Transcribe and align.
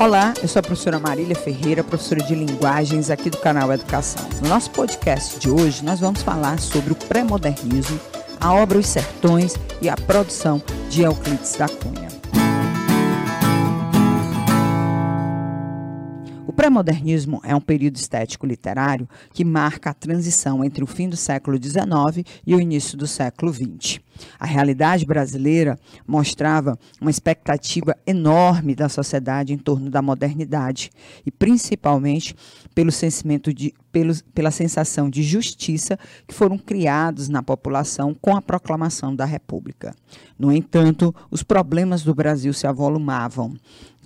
Olá, 0.00 0.32
eu 0.40 0.46
sou 0.46 0.60
a 0.60 0.62
professora 0.62 1.00
Marília 1.00 1.34
Ferreira, 1.34 1.82
professora 1.82 2.22
de 2.22 2.32
linguagens 2.32 3.10
aqui 3.10 3.28
do 3.28 3.36
canal 3.36 3.72
Educação. 3.72 4.24
No 4.40 4.48
nosso 4.48 4.70
podcast 4.70 5.40
de 5.40 5.50
hoje, 5.50 5.84
nós 5.84 5.98
vamos 5.98 6.22
falar 6.22 6.60
sobre 6.60 6.92
o 6.92 6.96
pré-modernismo, 6.96 7.98
a 8.38 8.54
obra 8.54 8.78
Os 8.78 8.86
Sertões 8.86 9.56
e 9.82 9.88
a 9.88 9.96
produção 9.96 10.62
de 10.88 11.02
Euclides 11.02 11.56
da 11.56 11.68
Cunha. 11.68 12.07
O 16.48 16.52
pré-modernismo 16.52 17.42
é 17.44 17.54
um 17.54 17.60
período 17.60 17.96
estético 17.96 18.46
literário 18.46 19.06
que 19.34 19.44
marca 19.44 19.90
a 19.90 19.94
transição 19.94 20.64
entre 20.64 20.82
o 20.82 20.86
fim 20.86 21.06
do 21.06 21.14
século 21.14 21.62
XIX 21.62 22.26
e 22.46 22.54
o 22.54 22.60
início 22.60 22.96
do 22.96 23.06
século 23.06 23.52
XX. 23.52 24.00
A 24.40 24.46
realidade 24.46 25.04
brasileira 25.04 25.78
mostrava 26.06 26.78
uma 27.02 27.10
expectativa 27.10 27.94
enorme 28.06 28.74
da 28.74 28.88
sociedade 28.88 29.52
em 29.52 29.58
torno 29.58 29.90
da 29.90 30.00
modernidade 30.00 30.90
e 31.26 31.30
principalmente 31.30 32.34
pelo 32.74 32.90
sentimento 32.90 33.52
de, 33.52 33.74
pelo, 33.92 34.14
pela 34.32 34.50
sensação 34.50 35.10
de 35.10 35.22
justiça 35.22 35.98
que 36.26 36.34
foram 36.34 36.56
criados 36.56 37.28
na 37.28 37.42
população 37.42 38.16
com 38.18 38.34
a 38.34 38.40
proclamação 38.40 39.14
da 39.14 39.26
República. 39.26 39.94
No 40.38 40.50
entanto, 40.50 41.14
os 41.30 41.42
problemas 41.42 42.02
do 42.02 42.14
Brasil 42.14 42.54
se 42.54 42.66
avolumavam 42.66 43.54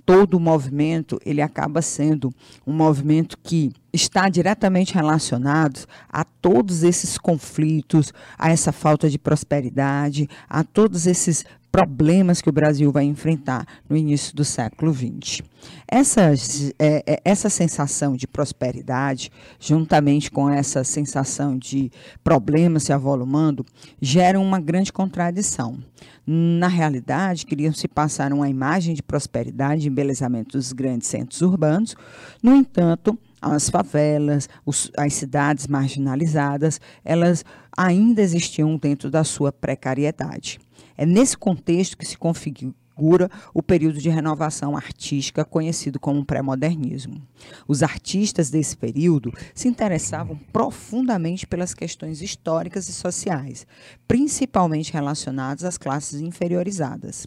todo 0.05 0.35
o 0.35 0.39
movimento 0.39 1.19
ele 1.25 1.41
acaba 1.41 1.81
sendo 1.81 2.33
um 2.65 2.73
movimento 2.73 3.37
que 3.41 3.71
está 3.91 4.27
diretamente 4.27 4.93
relacionado 4.93 5.85
a 6.09 6.23
todos 6.23 6.83
esses 6.83 7.17
conflitos, 7.17 8.13
a 8.37 8.51
essa 8.51 8.71
falta 8.71 9.09
de 9.09 9.17
prosperidade, 9.17 10.29
a 10.49 10.63
todos 10.63 11.07
esses 11.07 11.45
problemas 11.73 12.39
que 12.39 12.49
o 12.49 12.53
Brasil 12.53 12.91
vai 12.91 13.03
enfrentar 13.03 13.65
no 13.89 13.97
início 13.97 14.35
do 14.35 14.45
século 14.45 14.93
XX. 14.93 15.41
Essa, 15.87 16.31
é, 16.77 17.03
é, 17.07 17.21
essa 17.25 17.49
sensação 17.49 18.15
de 18.15 18.27
prosperidade, 18.27 19.31
juntamente 19.59 20.29
com 20.29 20.47
essa 20.47 20.83
sensação 20.83 21.57
de 21.57 21.91
problemas 22.23 22.83
se 22.83 22.93
avolumando, 22.93 23.65
geram 23.99 24.43
uma 24.43 24.59
grande 24.59 24.93
contradição. 24.93 25.79
Na 26.27 26.67
realidade, 26.67 27.43
queriam 27.43 27.73
se 27.73 27.87
passar 27.87 28.31
uma 28.33 28.47
imagem 28.47 28.93
de 28.93 29.01
prosperidade 29.01 29.87
e 29.87 29.89
embelezamento 29.89 30.55
dos 30.55 30.73
grandes 30.73 31.07
centros 31.07 31.41
urbanos, 31.41 31.95
no 32.43 32.55
entanto, 32.55 33.17
as 33.41 33.67
favelas, 33.67 34.47
os, 34.63 34.91
as 34.95 35.15
cidades 35.15 35.65
marginalizadas, 35.65 36.79
elas 37.03 37.43
ainda 37.75 38.21
existiam 38.21 38.77
dentro 38.77 39.09
da 39.09 39.23
sua 39.23 39.51
precariedade. 39.51 40.59
É 40.97 41.05
nesse 41.05 41.37
contexto 41.37 41.97
que 41.97 42.05
se 42.05 42.17
configura 42.17 43.29
o 43.53 43.63
período 43.63 43.99
de 43.99 44.09
renovação 44.09 44.77
artística 44.77 45.43
conhecido 45.43 45.99
como 45.99 46.23
pré-modernismo. 46.23 47.21
Os 47.67 47.81
artistas 47.81 48.49
desse 48.49 48.77
período 48.77 49.31
se 49.53 49.67
interessavam 49.67 50.39
profundamente 50.51 51.47
pelas 51.47 51.73
questões 51.73 52.21
históricas 52.21 52.87
e 52.87 52.93
sociais, 52.93 53.65
principalmente 54.07 54.93
relacionadas 54.93 55.63
às 55.63 55.77
classes 55.77 56.21
inferiorizadas. 56.21 57.25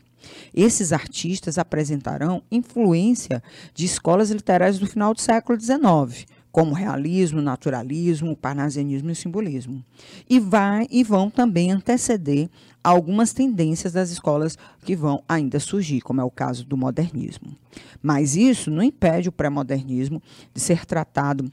Esses 0.54 0.92
artistas 0.92 1.58
apresentarão 1.58 2.42
influência 2.50 3.42
de 3.74 3.84
escolas 3.84 4.30
literárias 4.30 4.78
do 4.78 4.86
final 4.86 5.14
do 5.14 5.20
século 5.20 5.58
XIX, 5.60 6.26
como 6.56 6.72
realismo, 6.72 7.42
naturalismo, 7.42 8.34
parnasianismo 8.34 9.10
e 9.10 9.14
simbolismo. 9.14 9.84
E, 10.26 10.40
vai, 10.40 10.86
e 10.90 11.04
vão 11.04 11.28
também 11.28 11.70
anteceder 11.70 12.48
algumas 12.82 13.34
tendências 13.34 13.92
das 13.92 14.08
escolas 14.08 14.56
que 14.82 14.96
vão 14.96 15.22
ainda 15.28 15.60
surgir, 15.60 16.00
como 16.00 16.22
é 16.22 16.24
o 16.24 16.30
caso 16.30 16.64
do 16.64 16.74
modernismo. 16.74 17.54
Mas 18.02 18.36
isso 18.36 18.70
não 18.70 18.82
impede 18.82 19.28
o 19.28 19.32
pré-modernismo 19.32 20.22
de 20.54 20.58
ser 20.62 20.86
tratado 20.86 21.52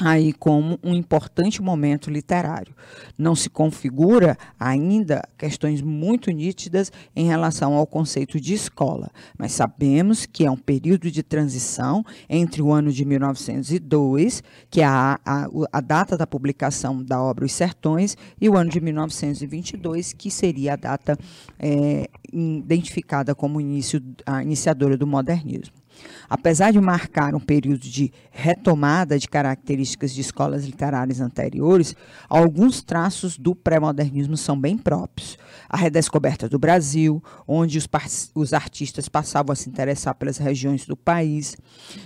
aí 0.00 0.32
como 0.32 0.78
um 0.82 0.94
importante 0.94 1.62
momento 1.62 2.10
literário. 2.10 2.74
Não 3.16 3.34
se 3.34 3.48
configura 3.48 4.36
ainda 4.58 5.22
questões 5.38 5.80
muito 5.80 6.30
nítidas 6.30 6.90
em 7.14 7.26
relação 7.26 7.74
ao 7.74 7.86
conceito 7.86 8.40
de 8.40 8.54
escola, 8.54 9.10
mas 9.38 9.52
sabemos 9.52 10.26
que 10.26 10.44
é 10.44 10.50
um 10.50 10.56
período 10.56 11.10
de 11.10 11.22
transição 11.22 12.04
entre 12.28 12.62
o 12.62 12.72
ano 12.72 12.92
de 12.92 13.04
1902, 13.04 14.42
que 14.70 14.80
é 14.80 14.84
a, 14.84 15.20
a, 15.24 15.48
a 15.72 15.80
data 15.80 16.16
da 16.16 16.26
publicação 16.26 17.02
da 17.02 17.20
obra 17.22 17.44
Os 17.44 17.52
Sertões, 17.52 18.16
e 18.40 18.48
o 18.48 18.56
ano 18.56 18.70
de 18.70 18.80
1922, 18.80 20.12
que 20.12 20.30
seria 20.30 20.74
a 20.74 20.76
data 20.76 21.16
é, 21.58 22.08
identificada 22.32 23.34
como 23.34 23.60
início, 23.60 24.02
a 24.26 24.42
iniciadora 24.42 24.96
do 24.96 25.06
modernismo. 25.06 25.81
Apesar 26.28 26.72
de 26.72 26.80
marcar 26.80 27.34
um 27.34 27.40
período 27.40 27.80
de 27.80 28.12
retomada 28.30 29.18
de 29.18 29.28
características 29.28 30.12
de 30.12 30.20
escolas 30.22 30.64
literárias 30.64 31.20
anteriores, 31.20 31.94
alguns 32.28 32.82
traços 32.82 33.36
do 33.36 33.54
pré-modernismo 33.54 34.36
são 34.36 34.58
bem 34.58 34.78
próprios. 34.78 35.36
A 35.68 35.76
redescoberta 35.76 36.48
do 36.48 36.58
Brasil, 36.58 37.22
onde 37.46 37.78
os, 37.78 37.88
os, 38.34 38.52
artistas 38.52 39.08
passavam 39.08 39.52
a 39.52 39.56
se 39.56 39.68
interessar 39.68 40.14
pelas 40.14 40.38
regiões 40.38 40.86
do 40.86 40.96
país, 40.96 41.56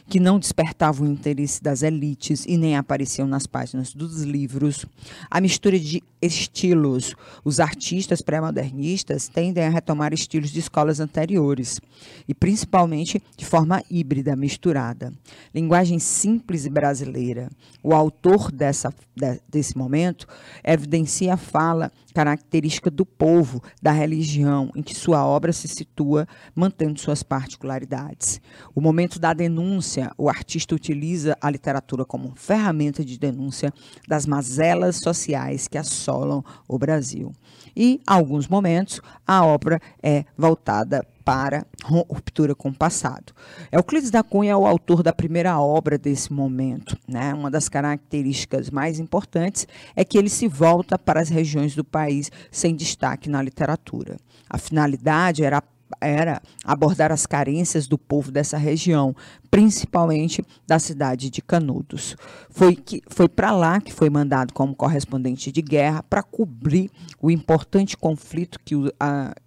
que 0.08 0.20
não 0.20 0.38
despertavam 0.38 1.06
o 1.06 1.10
interesse 1.10 1.62
das 1.62 1.82
elites 1.82 2.44
e 2.46 2.56
nem 2.56 2.76
apareciam 2.76 3.26
nas 3.26 3.46
páginas 3.46 3.92
dos 3.94 4.22
livros. 4.22 4.86
A 5.30 5.40
mistura 5.40 5.78
de 5.78 6.02
estilos. 6.20 7.14
Os 7.44 7.60
artistas 7.60 8.20
pré-modernistas 8.20 9.28
tendem 9.28 9.64
a 9.64 9.70
retomar 9.70 10.12
estilos 10.12 10.50
de 10.50 10.60
escolas 10.60 11.00
anteriores, 11.00 11.80
e 12.26 12.34
principalmente 12.34 13.22
de 13.36 13.44
forma 13.44 13.82
híbrida, 13.90 14.34
misturada. 14.36 15.12
Linguagem 15.54 15.98
simples 15.98 16.66
e 16.66 16.70
brasileira. 16.70 17.50
O 17.82 17.94
autor 17.94 18.50
dessa, 18.50 18.92
de, 19.14 19.40
desse 19.48 19.76
momento 19.76 20.26
evidencia 20.64 21.34
a 21.34 21.36
fala 21.36 21.92
característica 22.14 22.90
do 22.90 23.04
povo, 23.04 23.35
da 23.82 23.91
religião, 23.91 24.70
em 24.74 24.82
que 24.82 24.94
sua 24.94 25.26
obra 25.26 25.52
se 25.52 25.66
situa, 25.66 26.26
mantendo 26.54 27.00
suas 27.00 27.22
particularidades. 27.22 28.41
O 28.74 28.80
momento 28.80 29.19
da 29.19 29.32
denúncia, 29.32 30.12
o 30.16 30.28
artista 30.28 30.74
utiliza 30.74 31.36
a 31.41 31.50
literatura 31.50 32.04
como 32.04 32.34
ferramenta 32.36 33.04
de 33.04 33.19
denúncia 33.19 33.72
das 34.06 34.26
mazelas 34.26 34.96
sociais 34.96 35.66
que 35.69 35.78
assolam 35.78 36.44
o 36.69 36.78
Brasil. 36.78 37.32
E, 37.75 37.94
em 37.94 38.00
alguns 38.06 38.48
momentos, 38.48 39.00
a 39.26 39.44
obra 39.44 39.80
é 40.02 40.25
voltada 40.36 41.06
para 41.26 41.66
ruptura 41.82 42.54
com 42.54 42.69
o 42.69 42.72
passado. 42.72 43.32
Euclides 43.72 44.12
da 44.12 44.22
Cunha 44.22 44.53
é 44.53 44.56
o 44.56 44.64
autor 44.64 45.03
da 45.03 45.12
primeira 45.12 45.59
obra 45.60 45.98
desse 45.98 46.32
momento. 46.32 46.97
Né? 47.06 47.34
Uma 47.34 47.50
das 47.50 47.69
características 47.69 48.70
mais 48.70 49.00
importantes 49.00 49.66
é 49.97 50.04
que 50.04 50.16
ele 50.16 50.31
se 50.31 50.47
volta 50.47 50.97
para 50.97 51.20
as 51.20 51.28
regiões 51.28 51.75
do 51.75 51.82
país 51.82 52.31
sem 52.48 52.76
destaque 52.76 53.28
na 53.28 53.42
literatura. 53.42 54.16
A 54.48 54.56
finalidade 54.56 55.42
era 55.42 55.60
era 56.00 56.42
abordar 56.64 57.12
as 57.12 57.26
carências 57.26 57.86
do 57.86 57.97
povo 57.97 58.30
dessa 58.30 58.56
região, 58.56 59.14
principalmente 59.50 60.44
da 60.66 60.78
cidade 60.78 61.30
de 61.30 61.41
Canudos. 61.41 62.16
Foi, 62.50 62.76
foi 63.08 63.28
para 63.28 63.52
lá 63.52 63.80
que 63.80 63.92
foi 63.92 64.10
mandado 64.10 64.52
como 64.52 64.75
correspondente 64.75 65.52
de 65.52 65.62
guerra 65.62 66.02
para 66.02 66.22
cobrir 66.22 66.91
o 67.20 67.30
importante 67.30 67.96
conflito 67.96 68.58
que 68.64 68.75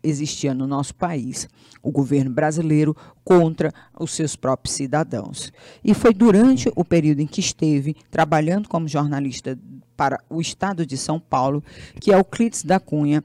existia 0.01 0.53
no 0.53 0.65
nosso 0.65 0.95
país, 0.95 1.47
o 1.81 1.91
governo 1.91 2.31
brasileiro 2.31 2.95
contra 3.23 3.73
os 3.99 4.11
seus 4.11 4.35
próprios 4.35 4.75
cidadãos. 4.75 5.51
E 5.83 5.93
foi 5.93 6.13
durante 6.13 6.71
o 6.75 6.83
período 6.83 7.19
em 7.19 7.27
que 7.27 7.39
esteve 7.39 7.95
trabalhando 8.09 8.67
como 8.67 8.87
jornalista 8.87 9.57
para 9.99 10.23
o 10.29 10.39
estado 10.39 10.85
de 10.85 10.95
São 10.95 11.19
Paulo 11.19 11.61
que 11.99 12.11
Euclides 12.11 12.63
da 12.63 12.79
Cunha 12.79 13.21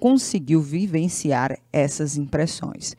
conseguiu 0.00 0.62
vivenciar 0.62 1.58
essas 1.70 2.16
impressões 2.16 2.96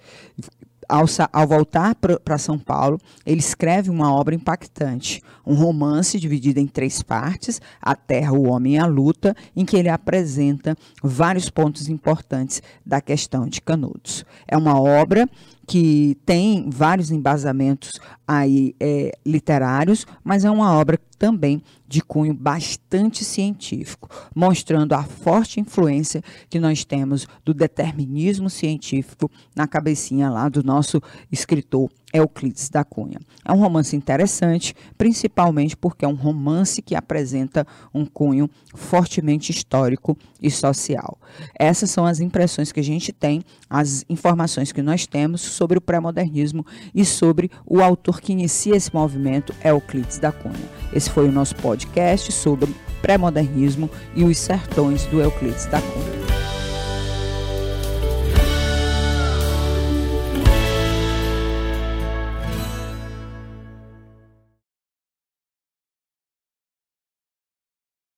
ao, 0.87 1.05
ao 1.33 1.47
voltar 1.47 1.95
para 1.95 2.37
São 2.37 2.57
Paulo, 2.57 2.99
ele 3.25 3.39
escreve 3.39 3.89
uma 3.89 4.13
obra 4.13 4.33
impactante, 4.33 5.21
um 5.45 5.53
romance 5.53 6.19
dividido 6.19 6.59
em 6.59 6.67
três 6.67 7.01
partes, 7.01 7.61
A 7.81 7.95
Terra, 7.95 8.33
o 8.33 8.47
Homem 8.47 8.75
e 8.75 8.77
a 8.77 8.85
Luta, 8.85 9.35
em 9.55 9.65
que 9.65 9.75
ele 9.75 9.89
apresenta 9.89 10.75
vários 11.03 11.49
pontos 11.49 11.89
importantes 11.89 12.61
da 12.85 13.01
questão 13.01 13.47
de 13.47 13.61
Canudos. 13.61 14.25
É 14.47 14.55
uma 14.55 14.79
obra 14.79 15.27
que 15.67 16.17
tem 16.25 16.69
vários 16.69 17.11
embasamentos 17.11 17.99
aí 18.25 18.73
é, 18.79 19.11
literários, 19.25 20.07
mas 20.23 20.45
é 20.45 20.49
uma 20.49 20.71
obra 20.71 20.97
também 21.19 21.61
de 21.85 22.01
cunho 22.01 22.33
bastante 22.33 23.25
científico, 23.25 24.09
mostrando 24.33 24.93
a 24.93 25.03
forte 25.03 25.59
influência 25.59 26.23
que 26.49 26.57
nós 26.57 26.85
temos 26.85 27.27
do 27.43 27.53
determinismo 27.53 28.49
científico 28.49 29.29
na 29.53 29.67
cabecinha 29.67 30.29
lá 30.29 30.47
do 30.47 30.63
nosso 30.63 31.01
escritor 31.29 31.89
Euclides 32.17 32.69
da 32.69 32.83
Cunha. 32.83 33.19
É 33.45 33.51
um 33.51 33.57
romance 33.57 33.95
interessante, 33.95 34.75
principalmente 34.97 35.75
porque 35.75 36.03
é 36.03 36.07
um 36.07 36.15
romance 36.15 36.81
que 36.81 36.95
apresenta 36.95 37.65
um 37.93 38.05
cunho 38.05 38.49
fortemente 38.75 39.51
histórico 39.51 40.17
e 40.41 40.51
social. 40.51 41.17
Essas 41.57 41.89
são 41.89 42.05
as 42.05 42.19
impressões 42.19 42.71
que 42.71 42.79
a 42.79 42.83
gente 42.83 43.11
tem, 43.11 43.43
as 43.69 44.05
informações 44.09 44.71
que 44.71 44.81
nós 44.81 45.07
temos 45.07 45.41
sobre 45.41 45.77
o 45.77 45.81
pré-modernismo 45.81 46.65
e 46.93 47.05
sobre 47.05 47.49
o 47.65 47.81
autor 47.81 48.21
que 48.21 48.33
inicia 48.33 48.75
esse 48.75 48.93
movimento, 48.93 49.53
Euclides 49.63 50.19
da 50.19 50.31
Cunha. 50.31 50.55
Esse 50.93 51.09
foi 51.09 51.27
o 51.27 51.31
nosso 51.31 51.55
podcast 51.55 52.31
sobre 52.31 52.73
pré-modernismo 53.01 53.89
e 54.15 54.23
os 54.23 54.37
sertões 54.37 55.05
do 55.05 55.21
Euclides 55.21 55.65
da 55.67 55.81
Cunha. 55.81 56.16